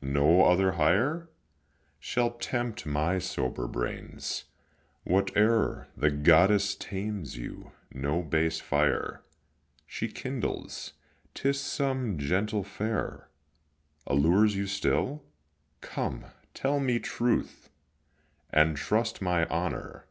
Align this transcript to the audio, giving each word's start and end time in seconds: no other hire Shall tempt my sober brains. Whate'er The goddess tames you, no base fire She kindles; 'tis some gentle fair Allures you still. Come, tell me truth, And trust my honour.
no 0.00 0.44
other 0.44 0.74
hire 0.78 1.28
Shall 1.98 2.34
tempt 2.38 2.86
my 2.86 3.18
sober 3.18 3.66
brains. 3.66 4.44
Whate'er 5.04 5.88
The 5.96 6.08
goddess 6.08 6.76
tames 6.76 7.36
you, 7.36 7.72
no 7.90 8.22
base 8.22 8.60
fire 8.60 9.24
She 9.84 10.06
kindles; 10.06 10.92
'tis 11.34 11.60
some 11.60 12.16
gentle 12.16 12.62
fair 12.62 13.28
Allures 14.06 14.54
you 14.54 14.68
still. 14.68 15.24
Come, 15.80 16.26
tell 16.54 16.78
me 16.78 17.00
truth, 17.00 17.68
And 18.50 18.76
trust 18.76 19.20
my 19.20 19.46
honour. 19.48 20.06